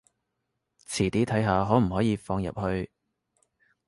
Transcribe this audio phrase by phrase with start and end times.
[0.89, 2.91] 遲啲睇下可唔可以放入去